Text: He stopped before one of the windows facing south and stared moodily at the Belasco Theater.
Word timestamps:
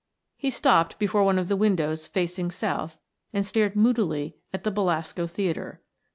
He 0.35 0.49
stopped 0.49 0.97
before 0.97 1.23
one 1.23 1.37
of 1.37 1.47
the 1.47 1.55
windows 1.55 2.07
facing 2.07 2.49
south 2.49 2.97
and 3.33 3.45
stared 3.45 3.75
moodily 3.75 4.35
at 4.51 4.63
the 4.63 4.71
Belasco 4.71 5.27
Theater. 5.27 5.79